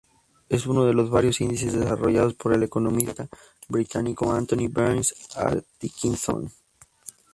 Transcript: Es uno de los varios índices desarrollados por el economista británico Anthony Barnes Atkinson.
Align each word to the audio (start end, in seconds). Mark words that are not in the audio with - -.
Es 0.49 0.65
uno 0.65 0.83
de 0.85 0.95
los 0.95 1.11
varios 1.11 1.41
índices 1.41 1.73
desarrollados 1.73 2.33
por 2.33 2.53
el 2.53 2.63
economista 2.63 3.27
británico 3.69 4.33
Anthony 4.33 4.67
Barnes 4.67 5.13
Atkinson. 5.35 6.51